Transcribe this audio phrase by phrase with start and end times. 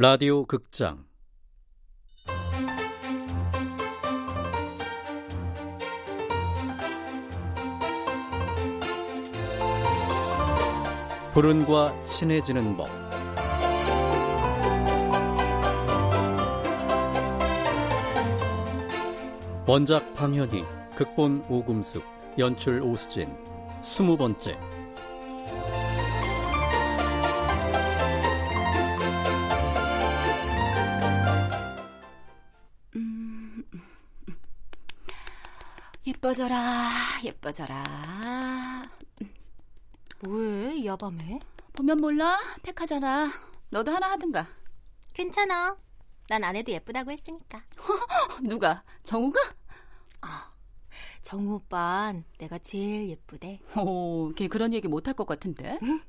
[0.00, 1.04] 라디오 극장.
[11.32, 13.07] 불운과 친해지는 법
[19.68, 20.64] 원작 방현희
[20.96, 22.02] 극본 오금숙
[22.38, 23.28] 연출 오수진
[23.82, 24.58] 스무 번째
[36.06, 36.88] 예뻐져라,
[37.22, 37.84] 예뻐져라.
[40.24, 41.38] 뭐해, 이 야밤에?
[41.74, 42.38] 보면 몰라?
[42.62, 43.30] 택하잖아.
[43.68, 44.46] 너도 하나 하든가.
[45.12, 45.76] 괜찮아.
[46.28, 47.62] 난 안 해도 예쁘다고 했으니까.
[48.42, 48.82] 누가?
[49.02, 49.38] 정우가?
[51.28, 53.60] 아, 정우 오빤 내가 제일 예쁘대.
[53.76, 55.78] 오, 걔 그런 얘기 못할 것 같은데.
[55.82, 56.00] 응?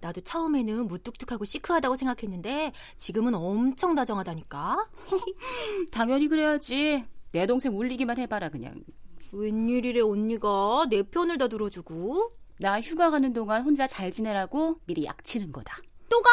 [0.00, 4.86] 나도 처음에는 무뚝뚝하고 시크하다고 생각했는데 지금은 엄청 다정하다니까.
[5.90, 7.04] 당연히 그래야지.
[7.32, 8.84] 내 동생 울리기만 해봐라 그냥.
[9.32, 15.52] 웬일이래 언니가 내 편을 다 들어주고 나 휴가 가는 동안 혼자 잘 지내라고 미리 약치는
[15.52, 16.28] 거다 또 가?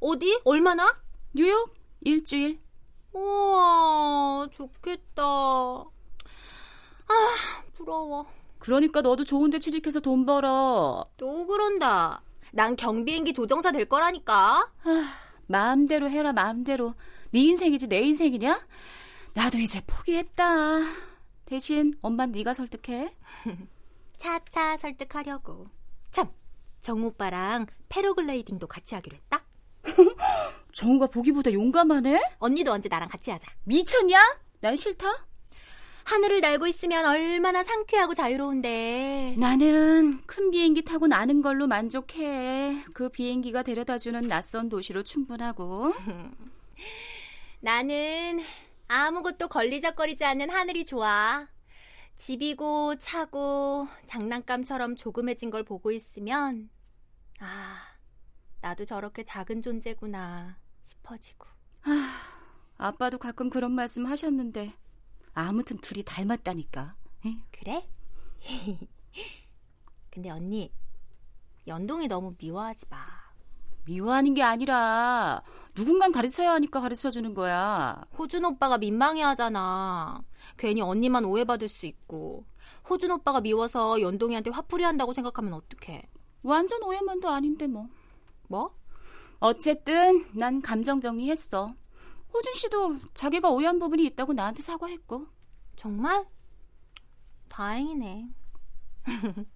[0.00, 0.38] 어디?
[0.44, 1.00] 얼마나?
[1.32, 2.60] 뉴욕 일주일
[3.14, 5.22] 우와 좋겠다
[7.08, 8.26] 아 부러워
[8.58, 15.12] 그러니까 너도 좋은데 취직해서 돈 벌어 또 그런다 난 경비행기 조정사 될 거라니까 아,
[15.46, 16.94] 마음대로 해라 마음대로
[17.30, 18.66] 네 인생이지 내 인생이냐?
[19.34, 20.80] 나도 이제 포기했다
[21.46, 23.14] 대신 엄마 네가 설득해.
[24.18, 25.68] 차차 설득하려고.
[26.10, 26.28] 참,
[26.80, 29.44] 정우 오빠랑 패러글라이딩도 같이 하기로 했다.
[30.74, 32.20] 정우가 보기보다 용감하네?
[32.38, 33.46] 언니도 언제 나랑 같이 하자.
[33.64, 34.18] 미쳤냐?
[34.60, 35.06] 난 싫다.
[36.06, 39.34] 하늘을 날고 있으면 얼마나 상쾌하고 자유로운데.
[39.38, 42.84] 나는 큰 비행기 타고 나는 걸로 만족해.
[42.94, 45.92] 그 비행기가 데려다주는 낯선 도시로 충분하고.
[47.60, 48.40] 나는
[48.86, 51.48] 아무것도 걸리적거리지 않는 하늘이 좋아.
[52.14, 56.70] 집이고 차고 장난감처럼 조금해진 걸 보고 있으면
[57.40, 57.78] 아,
[58.60, 61.46] 나도 저렇게 작은 존재구나 싶어지고.
[61.82, 62.12] 아,
[62.78, 64.72] 아빠도 가끔 그런 말씀 하셨는데
[65.36, 66.96] 아무튼 둘이 닮았다니까.
[67.50, 67.86] 그래?
[70.10, 70.72] 근데 언니
[71.66, 72.96] 연동이 너무 미워하지 마.
[73.84, 75.42] 미워하는 게 아니라
[75.74, 78.02] 누군간 가르쳐야 하니까 가르쳐 주는 거야.
[78.16, 80.22] 호준 오빠가 민망해 하잖아.
[80.56, 82.46] 괜히 언니만 오해받을 수 있고.
[82.88, 86.08] 호준 오빠가 미워서 연동이한테 화풀이 한다고 생각하면 어떡해.
[86.44, 87.90] 완전 오해만도 아닌데 뭐.
[88.48, 88.74] 뭐?
[89.38, 91.74] 어쨌든 난 감정 정리했어.
[92.36, 95.26] 호준 씨도 자기가 오해한 부분이 있다고 나한테 사과했고.
[95.76, 96.26] 정말?
[97.48, 98.28] 다행이네.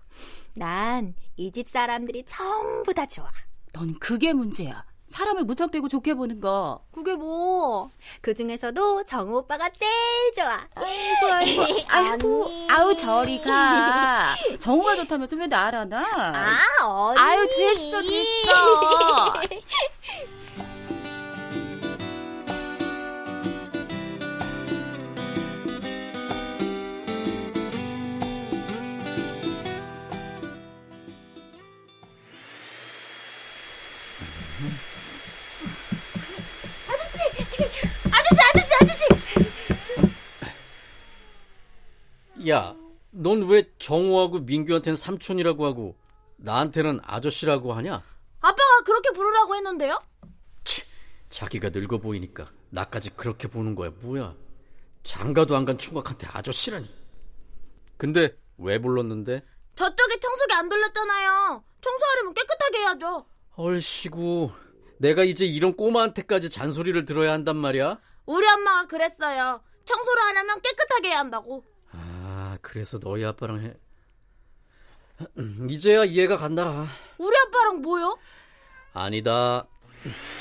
[0.55, 3.31] 난 이 집 사람들이 전부 다 좋아.
[3.75, 4.85] 넌 그게 문제야.
[5.09, 6.87] 사람을 무턱대고 좋게 보는 거.
[6.93, 7.91] 그게 뭐?
[8.23, 9.93] 그 중에서도 정우 오빠가 제일
[10.35, 10.67] 좋아.
[10.75, 14.37] 아이고, 아이고, 아이고, 아우 저리 가.
[14.59, 16.07] 정우가 좋다면서 왜 나를 하나?
[16.07, 17.19] 아, 언니.
[17.19, 19.33] 아유 됐어, 됐어.
[42.49, 42.75] 야,
[43.11, 45.97] 넌 왜 정우하고 민규한테는 삼촌이라고 하고
[46.37, 48.03] 나한테는 아저씨라고 하냐?
[48.41, 50.01] 아빠가 그렇게 부르라고 했는데요?
[50.65, 50.83] 치,
[51.29, 53.91] 자기가 늙어 보이니까 나까지 그렇게 보는 거야.
[54.01, 54.35] 뭐야?
[55.03, 56.89] 장가도 안 간 총각한테 아저씨라니.
[57.97, 59.43] 근데 왜 불렀는데?
[59.75, 61.65] 저쪽에 청소기 안 돌렸잖아요.
[61.81, 63.27] 청소하려면 깨끗하게 해야죠.
[63.57, 64.51] 얼씨구,
[64.99, 67.99] 내가 이제 이런 꼬마한테까지 잔소리를 들어야 한단 말이야?
[68.27, 69.63] 우리 엄마가 그랬어요.
[69.85, 71.65] 청소를 하려면 깨끗하게 해야 한다고.
[72.63, 73.75] 그래서 너희 아빠랑 해.
[75.69, 76.87] 이제야 이해가 간다.
[77.19, 78.19] 우리 아빠랑 뭐요?
[78.93, 79.67] 아니다.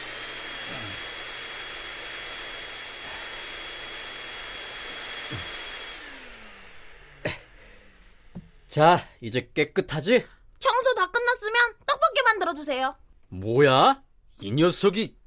[8.67, 10.25] 자, 이제 깨끗하지?
[10.59, 12.95] 청소 다 끝났으면 떡볶이 만들어 주세요.
[13.29, 14.03] 뭐야?
[14.41, 15.17] 이 녀석이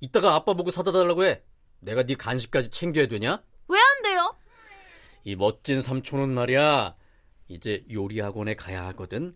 [0.00, 1.42] 이따가 아빠 보고 사다 달라고 해.
[1.80, 3.42] 내가 네 간식까지 챙겨야 되냐?
[5.24, 6.96] 이 멋진 삼촌은 말이야.
[7.48, 9.34] 이제 요리 학원에 가야 하거든.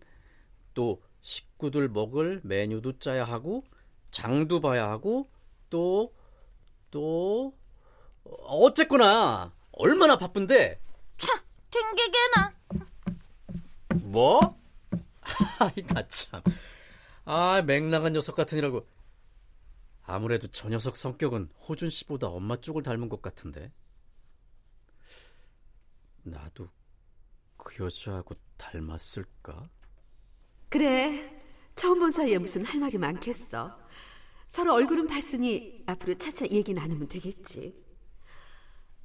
[0.73, 3.63] 또 식구들 먹을 메뉴도 짜야 하고
[4.11, 5.29] 장도 봐야 하고
[5.69, 7.53] 또또
[8.23, 10.79] 어쨌거나 얼마나 바쁜데.
[11.17, 12.53] 차, 튕기게나.
[13.95, 14.39] 뭐?
[15.59, 16.41] 아이 나 참.
[17.25, 18.87] 아 맹랑한 녀석 같으니라고.
[20.05, 23.71] 아무래도 저 녀석 성격은 호준 씨보다 엄마 쪽을 닮은 것 같은데.
[26.23, 26.69] 나도
[27.57, 29.69] 그 여자하고 닮았을까?
[30.69, 31.39] 그래.
[31.75, 33.77] 처음 본 사이에 무슨 할 말이 많겠어.
[34.47, 37.75] 서로 얼굴은 봤으니 앞으로 차차 얘기 나누면 되겠지.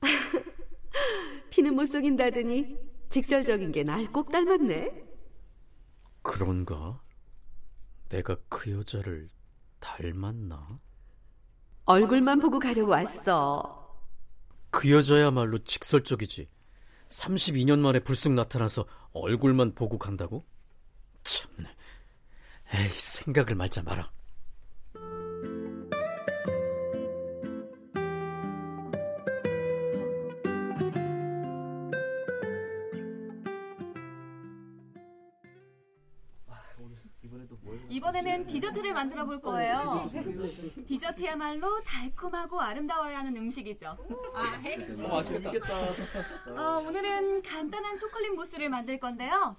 [1.51, 2.77] 피는 못 속인다더니
[3.11, 5.07] 직설적인 게 날 꼭 닮았네.
[6.23, 7.01] 그런가?
[8.11, 9.31] 내가 그 여자를
[9.81, 10.79] 닮았나?
[11.87, 13.99] 얼굴만 보고 가려고 왔어.
[14.71, 16.49] 그 여자야말로 직설적이지.
[17.09, 20.45] 32년 만에 불쑥 나타나서 얼굴만 보고 간다고?
[21.23, 21.69] 참네.
[22.75, 24.11] 에이, 생각을 말자 마라.
[38.49, 40.11] 디저트를 만들어 볼 거예요.
[40.87, 43.97] 디저트야말로 달콤하고 아름다워야 하는 음식이죠.
[46.57, 49.57] 어, 오늘은 간단한 초콜릿 무스를 만들 건데요.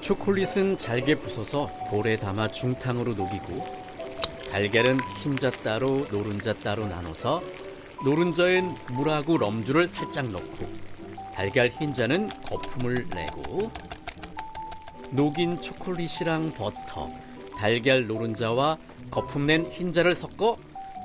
[0.00, 3.84] 초콜릿은 잘게 부숴서 볼에 담아 중탕으로 녹이고
[4.50, 7.42] 달걀은 흰자 따로 노른자 따로 나눠서
[8.04, 10.66] 노른자엔 물하고 럼주를 살짝 넣고
[11.34, 13.70] 달걀 흰자는 거품을 내고
[15.10, 17.10] 녹인 초콜릿이랑 버터,
[17.58, 18.78] 달걀 노른자와
[19.10, 20.56] 거품 낸 흰자를 섞어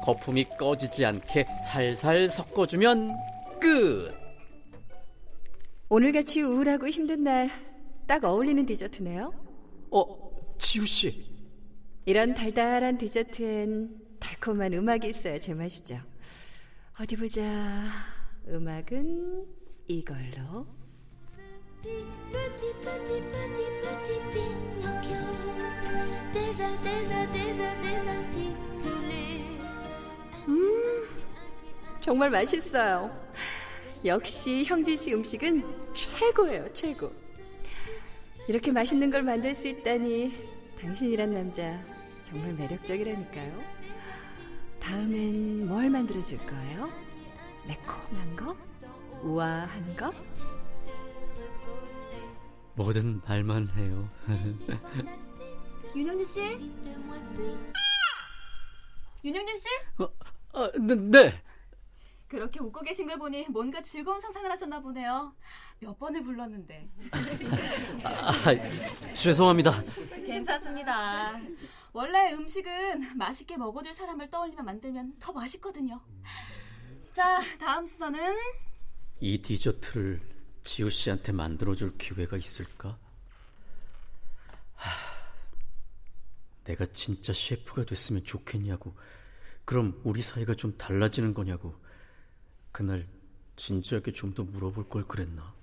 [0.03, 3.15] 거품이 꺼지지 않게 살살 섞어주면
[3.59, 4.13] 끝!
[5.89, 7.69] 오늘같이 우울하고 힘든 날
[8.09, 9.31] 딱 어울리는 디저트네요.
[9.91, 11.29] 어, 지우씨.
[12.05, 15.99] 이런 달달한 디저트엔 달콤한 음악이 있어야 제맛이죠.
[16.99, 17.43] 어디 보자.
[18.47, 19.45] 음악은
[19.89, 20.68] 이걸로.
[30.47, 31.07] 음,
[32.01, 33.09] 정말 맛있어요.
[34.06, 35.63] 역시 형진 씨 음식은
[35.95, 37.12] 최고예요, 최고.
[38.47, 40.31] 이렇게 맛있는 걸 만들 수 있다니
[40.80, 41.83] 당신이란 남자
[42.21, 43.63] 정말 매력적이라니까요.
[44.80, 46.92] 다음엔 뭘 만들어 줄 거예요?
[47.68, 48.56] 매콤한 거?
[49.24, 50.12] 우아한 거?
[52.75, 54.10] 뭐든 말만 해요.
[55.95, 56.42] 윤영진 씨?
[59.24, 59.68] 윤영진 씨?
[59.98, 60.10] 어,
[60.54, 61.44] 아, 네, 네.
[62.27, 65.36] 그렇게 웃고 계신 걸 보니 뭔가 즐거운 상상을 하셨나 보네요.
[65.80, 66.88] 몇 번을 불렀는데.
[68.04, 68.31] 아,
[69.16, 69.83] 죄송합니다.
[70.25, 71.39] 괜찮습니다.
[71.92, 76.00] 원래 음식은 맛있게 먹어줄 사람을 떠올리며 만들면 더 맛있거든요.
[77.12, 78.36] 자, 다음 순서는
[79.21, 80.21] 이 디저트를
[80.63, 82.98] 지우 씨한테 만들어줄 기회가 있을까?
[84.75, 84.92] 하,
[86.63, 88.95] 내가 진짜 셰프가 됐으면 좋겠냐고.
[89.66, 91.75] 그럼 우리 사이가 좀 달라지는 거냐고.
[92.71, 93.07] 그날
[93.56, 95.54] 진지하게 좀 더 물어볼 걸 그랬나?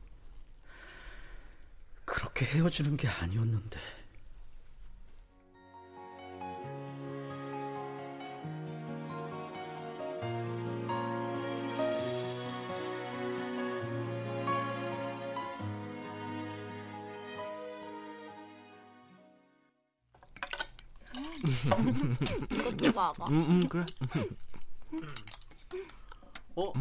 [2.05, 3.81] 그렇게 헤어지는 게 아니었는데.
[23.31, 23.85] 음, 음, 그래.
[26.55, 26.73] 어?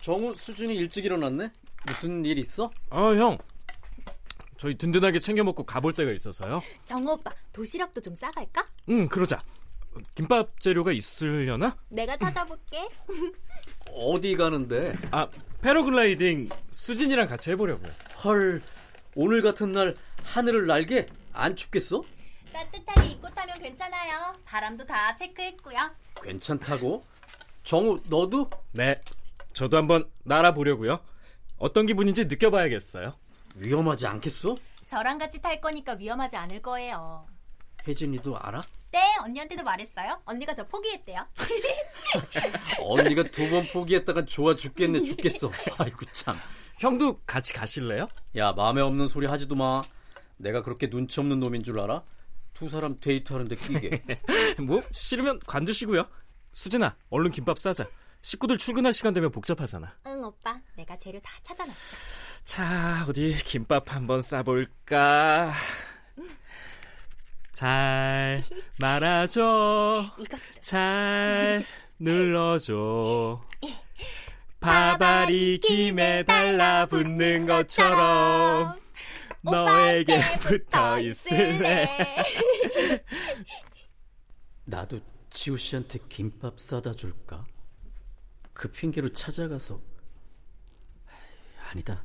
[0.00, 1.50] 정우 수준이 일찍 일어났네?
[1.86, 2.70] 무슨 일 있어?
[2.90, 3.36] 아, 형.
[4.56, 6.62] 저희 든든하게 챙겨 먹고 가볼 데가 있어서요.
[6.84, 8.64] 정우 오빠, 도시락도 좀 싸갈까?
[8.88, 9.38] 응, 그러자.
[10.14, 11.76] 김밥 재료가 있으려나?
[11.88, 12.88] 내가 찾아볼게.
[13.92, 14.94] 어디 가는데?
[15.10, 15.28] 아,
[15.62, 17.90] 패러글라이딩 수진이랑 같이 해보려고요.
[18.24, 18.62] 헐,
[19.14, 22.02] 오늘 같은 날 하늘을 날게 안 춥겠어?
[22.60, 24.32] 따뜻하게 입고 타면 괜찮아요.
[24.46, 25.76] 바람도 다 체크했고요.
[26.22, 27.02] 괜찮다고?
[27.62, 28.48] 정우, 너도?
[28.72, 28.94] 네,
[29.52, 30.98] 저도 한번 날아보려고요.
[31.58, 33.14] 어떤 기분인지 느껴봐야겠어요.
[33.56, 34.56] 위험하지 않겠어?
[34.86, 37.26] 저랑 같이 탈 거니까 위험하지 않을 거예요.
[37.86, 38.62] 혜진이도 알아?
[38.90, 40.20] 네, 언니한테도 말했어요.
[40.24, 41.26] 언니가 저 포기했대요.
[42.80, 45.50] 언니가 두 번 포기했다가 좋아 죽겠네 죽겠어.
[45.78, 46.36] 아이고 참.
[46.78, 48.08] 형도 같이 가실래요?
[48.36, 49.82] 야 마음에 없는 소리 하지도 마.
[50.38, 52.02] 내가 그렇게 눈치 없는 놈인 줄 알아?
[52.56, 54.02] 두 사람 데이트하는데 끼게.
[54.66, 56.08] 뭐 싫으면 관두시고요.
[56.52, 57.86] 수진아, 얼른 김밥 싸자.
[58.22, 59.94] 식구들 출근할 시간 되면 복잡하잖아.
[60.06, 60.58] 응, 오빠.
[60.74, 61.76] 내가 재료 다 찾아놨어.
[62.44, 65.52] 자, 어디 김밥 한번 싸볼까?
[67.52, 68.42] 잘
[68.78, 70.14] 말아줘.
[70.18, 70.42] 이것도.
[70.62, 71.64] 잘
[71.98, 73.42] 눌러줘.
[74.60, 78.80] 바바리 김에 달라붙는 것처럼
[79.50, 81.88] 너에게 붙어 있을래.
[84.64, 85.00] 나도
[85.30, 87.46] 지호 씨한테 김밥 사다 줄까?
[88.52, 89.80] 그 핑계로 찾아가서
[91.68, 92.02] 아니다.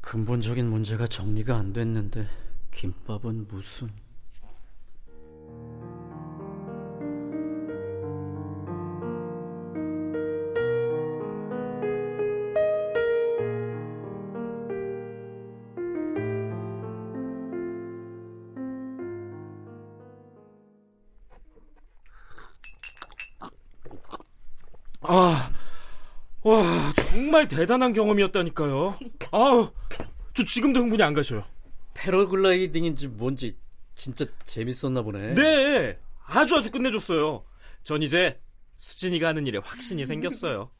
[0.00, 2.28] 근본적인 문제가 정리가 안 됐는데
[2.70, 3.90] 김밥은 무슨
[25.08, 25.50] 아,
[26.42, 28.98] 와, 정말 대단한 경험이었다니까요.
[29.32, 29.70] 아우,
[30.34, 31.44] 저 지금도 흥분이 안 가셔요.
[31.94, 33.56] 패러글라이딩인지 뭔지
[33.94, 35.34] 진짜 재밌었나 보네.
[35.34, 37.44] 네, 아주 아주 끝내줬어요.
[37.84, 38.38] 전 이제
[38.76, 40.70] 수진이가 하는 일에 확신이 생겼어요.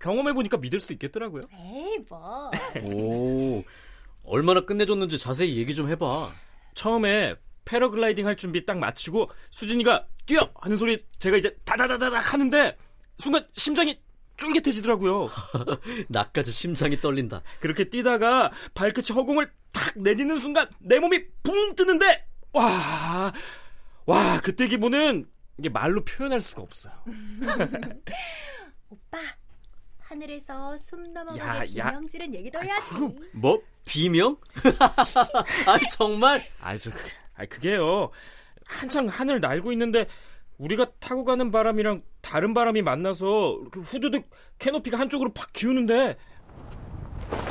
[0.00, 1.42] 경험해보니까 믿을 수 있겠더라고요.
[1.52, 2.50] 에이 뭐.
[2.82, 3.64] 오,
[4.24, 6.32] 얼마나 끝내줬는지 자세히 얘기 좀 해봐.
[6.74, 10.50] 처음에 패러글라이딩 할 준비 딱 마치고 수진이가 뛰어!
[10.56, 12.76] 하는 소리 제가 이제 다다다다닥 하는데
[13.18, 13.98] 순간 심장이
[14.36, 15.28] 쫄깃해지더라고요.
[16.08, 17.42] 나까지 심장이 떨린다.
[17.60, 23.32] 그렇게 뛰다가 발끝이 허공을 탁 내딛는 순간 내 몸이 붕 뜨는데 와,
[24.06, 25.26] 와 그때 기분은
[25.58, 26.92] 이게 말로 표현할 수가 없어요.
[28.90, 29.18] 오빠
[30.00, 31.90] 하늘에서 숨 야, 넘어가게 야.
[31.90, 32.94] 비명지른 얘기도 해야지.
[33.32, 34.36] 뭐 비명?
[35.66, 36.90] 아니 정말 아저
[37.34, 38.10] 아 그게요.
[38.66, 40.06] 한창 하늘 날고 있는데
[40.58, 46.16] 우리가 타고 가는 바람이랑 다른 바람이 만나서 그 후두둑 캐노피가 한쪽으로 팍 기우는데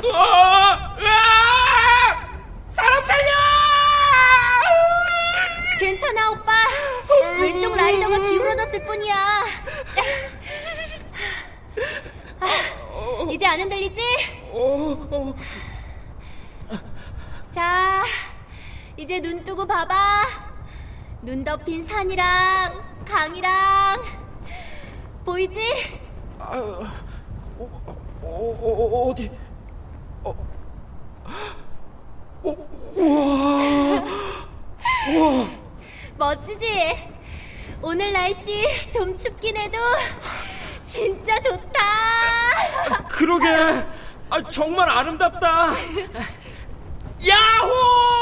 [0.04, 0.96] 으아!
[0.98, 2.66] 으아!
[2.66, 3.24] 사람 살려!
[5.78, 6.52] 괜찮아 오빠.
[7.40, 9.14] 왼쪽 라이더가 기울어졌을 뿐이야.
[12.40, 14.00] 아, 이제 안 흔들리지?
[17.50, 18.04] 자,
[18.96, 19.94] 이제 눈 뜨고 봐봐.
[21.22, 24.02] 눈 덮인 산이랑 강이랑
[25.24, 25.60] 보이지?
[26.40, 26.84] 어,
[28.22, 29.30] 어, 어디?
[36.16, 37.08] 멋지지?
[37.80, 39.78] 오늘 날씨 좀 춥긴 해도
[40.82, 41.80] 진짜 좋다.
[43.08, 43.46] 그러게.
[44.28, 45.70] 아, 정말 아름답다.
[47.28, 48.13] 야호!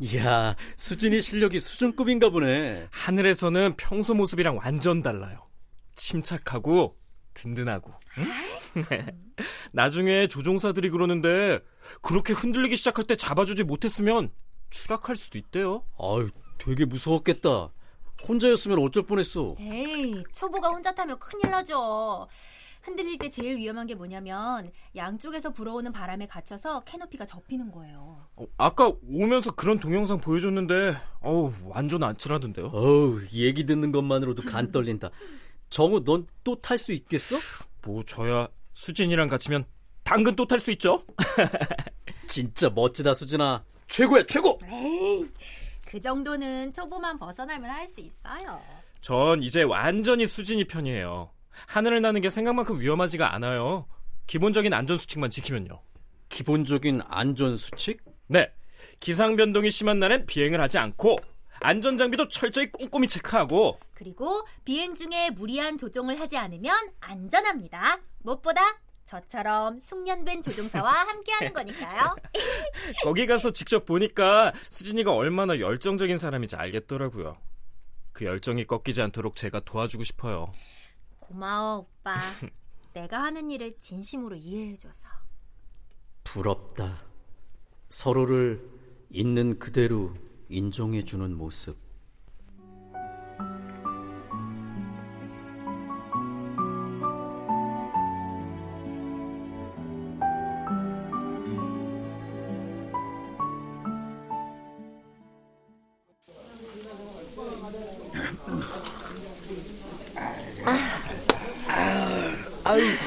[0.00, 2.88] 이야 수진이 실력이 수준급인가 보네.
[2.90, 5.46] 하늘에서는 평소 모습이랑 완전 달라요.
[5.94, 6.96] 침착하고
[7.34, 7.92] 든든하고.
[8.18, 8.26] 응?
[9.72, 11.60] 나중에 조종사들이 그러는데
[12.02, 14.30] 그렇게 흔들리기 시작할 때 잡아주지 못했으면
[14.70, 15.84] 추락할 수도 있대요.
[15.98, 17.72] 아유 되게 무서웠겠다.
[18.26, 19.54] 혼자였으면 어쩔 뻔했어.
[19.60, 22.26] 에이, 초보가 혼자 타면 큰일 나죠.
[22.82, 28.26] 흔들릴 때 제일 위험한 게 뭐냐면 양쪽에서 불어오는 바람에 갇혀서 캐노피가 접히는 거예요.
[28.36, 32.66] 어, 아까 오면서 그런 동영상 보여줬는데 어우 완전 아찔하던데요.
[32.66, 35.10] 어우 얘기 듣는 것만으로도 간 떨린다.
[35.70, 37.36] 정우 넌 또 탈 수 있겠어?
[37.82, 39.64] 뭐 저야 수진이랑 같이면
[40.04, 40.98] 당근 또 탈 수 있죠?
[42.28, 43.64] 진짜 멋지다 수진아.
[43.88, 44.58] 최고야 최고.
[44.70, 45.26] 에이,
[45.86, 48.60] 그 정도는 초보만 벗어나면 할 수 있어요.
[49.00, 51.30] 전 이제 완전히 수진이 편이에요.
[51.66, 53.86] 하늘을 나는 게 생각만큼 위험하지가 않아요.
[54.26, 55.80] 기본적인 안전 수칙만 지키면요.
[56.28, 58.02] 기본적인 안전 수칙?
[58.26, 58.52] 네.
[59.00, 61.18] 기상 변동이 심한 날엔 비행을 하지 않고
[61.60, 67.98] 안전 장비도 철저히 꼼꼼히 체크하고 그리고 비행 중에 무리한 조종을 하지 않으면 안전합니다.
[68.18, 72.14] 무엇보다 저처럼 숙련된 조종사와 함께하는 거니까요.
[73.02, 77.38] 거기 가서 직접 보니까 수진이가 얼마나 열정적인 사람인지 알겠더라고요.
[78.12, 80.52] 그 열정이 꺾이지 않도록 제가 도와주고 싶어요.
[81.28, 82.16] 고마워 오빠.
[82.94, 85.08] 내가 하는 일을 진심으로 이해해줘서.
[86.24, 87.02] 부럽다.
[87.88, 88.66] 서로를
[89.10, 90.14] 있는 그대로
[90.48, 91.76] 인정해주는 모습.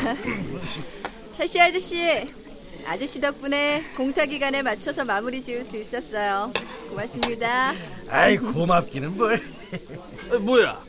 [1.31, 2.27] 차시 아저씨,
[2.86, 6.51] 아저씨 덕분에 공사 기간에 맞춰서 마무리 지을 수 있었어요.
[6.89, 7.74] 고맙습니다.
[8.10, 9.41] 아이 고맙기는 뭘
[10.31, 10.79] 아, 뭐야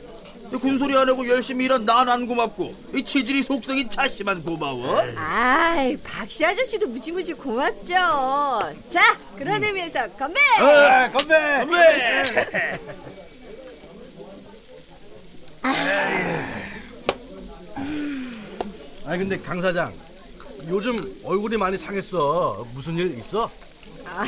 [0.59, 6.45] 군소리 안 하고 열심히 일한 난 안 고맙고 이 체질이 속성이 차씨만 고마워 아이, 박씨
[6.45, 7.93] 아저씨도 무지무지 고맙죠.
[8.89, 10.39] 자, 그런 의미에서 건배!
[10.59, 12.79] 어, 건배 건배
[15.63, 15.71] 아
[19.13, 19.93] 니 근데 강 사장
[20.67, 22.65] 요즘 얼굴이 많이 상했어.
[22.73, 23.51] 무슨 일 있어?
[24.05, 24.25] 아,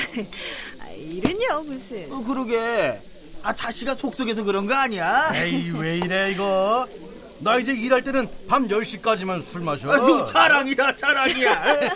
[0.80, 2.12] 아, 일은요 무슨?
[2.12, 3.00] 어, 그러게.
[3.42, 5.32] 아 자씨가 속속해서 그런 거 아니야?
[5.34, 6.88] 에이 왜 이래 이거?
[7.40, 9.92] 나 이제 일할 때는 밤 10시까지만 술 마셔.
[9.92, 11.80] 아유, 자랑이다 자랑이야.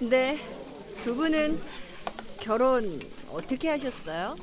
[0.00, 0.38] 네,
[1.04, 1.60] 두 분은
[2.40, 4.36] 결혼 어떻게 하셨어요?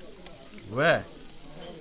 [0.72, 1.04] 왜?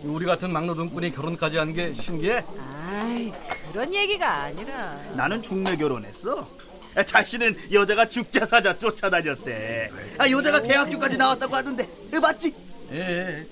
[0.04, 2.44] 우리 같은 막노동꾼이 결혼까지 한 게 신기해?
[2.88, 3.32] 아이,
[3.72, 4.98] 그런 얘기가 아니라.
[5.14, 6.48] 나는 중매 결혼했어.
[6.94, 9.90] 아, 자씨는 여자가 죽자 사자 쫓아다녔대.
[10.18, 12.54] 아 여자가 대학교까지 나왔다고 하던데 에, 맞지?
[12.92, 13.44] 예.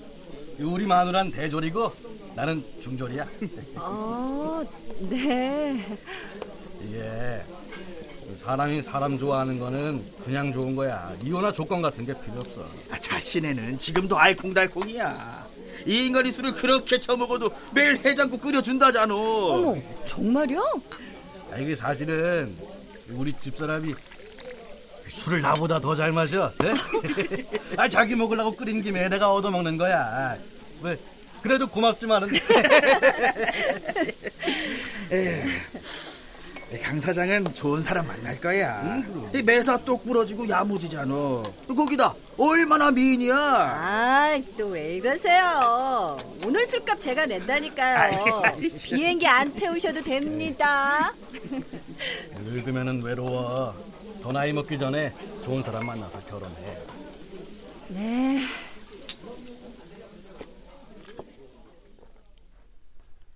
[0.59, 1.93] 우리 마누란 대졸이고
[2.35, 3.27] 나는 중졸이야.
[3.77, 4.63] 어,
[5.09, 5.85] 네.
[6.81, 7.41] 이게
[8.43, 11.13] 사람이 사람 좋아하는 거는 그냥 좋은 거야.
[11.23, 12.65] 이혼화 조건 같은 게 필요 없어.
[12.89, 15.44] 아, 자신에는 지금도 알콩달콩이야.
[15.85, 19.13] 이 인간이 술을 그렇게 처먹어도 매일 해장국 끓여준다잖아.
[19.13, 19.75] 어머,
[20.07, 20.61] 정말요?
[21.51, 22.55] 아, 이게 사실은
[23.11, 23.93] 우리 집사람이
[25.09, 26.51] 술을 나보다 더 잘 마셔.
[26.59, 26.73] 네?
[27.77, 30.35] 아, 자기 먹으려고 끓인 김에 내가 얻어먹는 거야.
[30.81, 30.97] 왜?
[31.41, 32.29] 그래도 고맙지만은.
[36.83, 39.01] 강 사장은 좋은 사람 만날 거야.
[39.33, 41.13] 이 매사 똑 부러지고 야무지잖아.
[41.67, 43.35] 거기다 얼마나 미인이야.
[43.35, 46.17] 아, 또 왜 이러세요?
[46.43, 48.41] 오늘 술값 제가 낸다니까요.
[48.83, 51.13] 비행기 안 태우셔도 됩니다.
[52.43, 53.73] 늙으면은 외로워.
[54.21, 56.77] 더 나이 먹기 전에 좋은 사람 만나서 결혼해.
[57.89, 58.41] 네.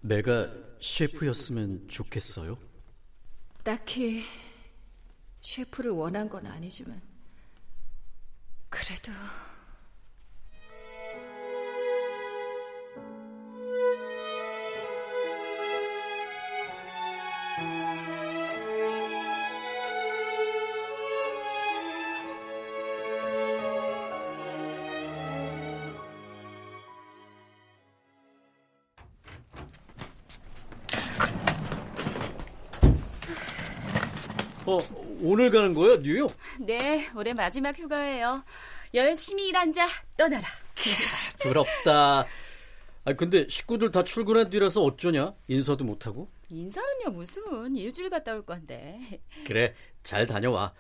[0.02, 0.50] 내가
[0.82, 2.58] 셰프였으면 좋겠어요.
[3.70, 4.24] 딱히
[5.42, 7.00] 셰프를 원한 건 아니지만
[8.68, 9.12] 그래도
[36.00, 36.34] 뉴욕?
[36.60, 38.44] 네, 올해 마지막 휴가예요.
[38.94, 40.48] 열심히 일한 자 떠나라.
[41.40, 42.26] 부럽다.
[43.06, 45.34] 아, 근데 식구들 다 출근한 뒤라서 어쩌냐?
[45.48, 46.30] 인사도 못 하고?
[46.50, 49.00] 인사는요 무슨 일주일 갔다 올 건데.
[49.46, 50.74] 그래, 잘 다녀와.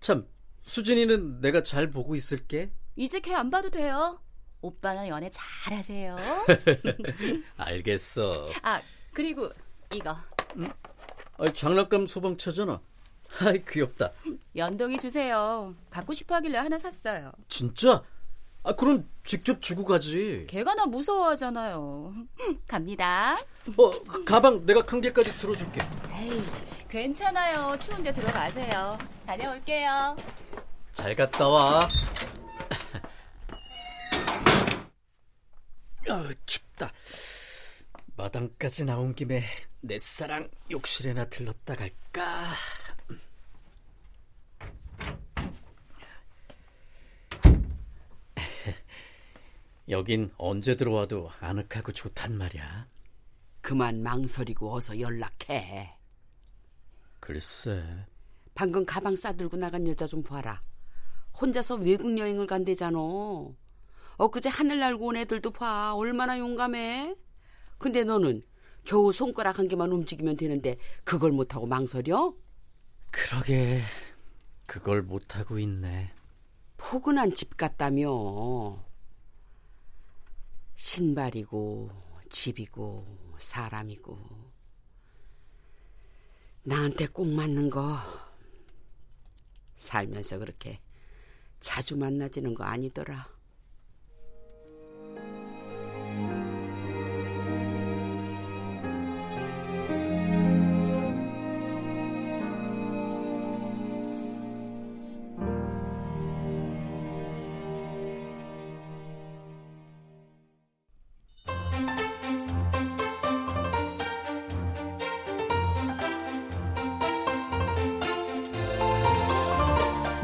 [0.00, 0.26] 참,
[0.62, 2.70] 수진이는 내가 잘 보고 있을게.
[2.96, 4.20] 이제 걔 안 봐도 돼요.
[4.60, 6.16] 오빠는 연애 잘하세요.
[7.56, 8.48] 알겠어.
[8.62, 8.80] 아
[9.12, 9.48] 그리고
[9.92, 10.16] 이거
[11.38, 12.80] 아, 장난감 소방차잖아.
[13.44, 14.12] 아이, 귀엽다.
[14.56, 15.74] 연동이 주세요.
[15.90, 17.30] 갖고 싶어 하길래 하나 샀어요.
[17.48, 18.02] 진짜?
[18.64, 20.44] 아, 그럼 직접 주고 가지.
[20.48, 22.14] 걔가 나 무서워하잖아요.
[22.66, 23.34] 갑니다.
[23.76, 25.80] 어, 그 가방 내가 칸개까지 들어줄게.
[26.14, 26.42] 에이,
[26.88, 27.78] 괜찮아요.
[27.78, 28.98] 추운데 들어가세요.
[29.26, 30.16] 다녀올게요.
[30.92, 31.86] 잘 갔다 와.
[36.08, 36.90] 아, 춥다.
[38.16, 39.44] 마당까지 나온 김에
[39.80, 42.46] 내 사랑 욕실에나 들렀다 갈까?
[49.88, 52.86] 여긴 언제 들어와도 아늑하고 좋단 말이야.
[53.60, 55.96] 그만 망설이고 어서 연락해.
[57.20, 57.82] 글쎄,
[58.54, 60.62] 방금 가방 싸들고 나간 여자 좀 봐라.
[61.40, 62.98] 혼자서 외국 여행을 간대잖아.
[64.16, 65.94] 엊그제 하늘 날고 온 애들도 봐.
[65.94, 67.14] 얼마나 용감해.
[67.78, 68.42] 근데 너는
[68.84, 72.34] 겨우 손가락 한 개만 움직이면 되는데 그걸 못하고 망설여?
[73.10, 73.80] 그러게
[74.66, 76.10] 그걸 못하고 있네.
[76.76, 78.87] 포근한 집 같다며.
[80.78, 81.90] 신발이고
[82.30, 84.16] 집이고 사람이고
[86.62, 87.98] 나한테 꼭 맞는 거
[89.74, 90.80] 살면서 그렇게
[91.58, 93.28] 자주 만나지는 거 아니더라.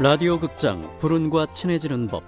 [0.05, 2.21] 라디오 극장 불운과 친해지는 법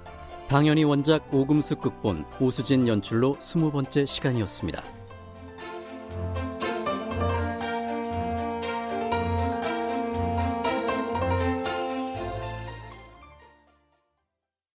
[0.48, 4.97] 방연희 원작 오금숙 극본 오수진 연출로 스무 번째 시간이었습니다.